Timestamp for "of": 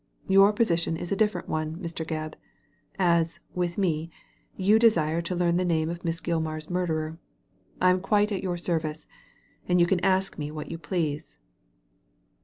5.91-6.03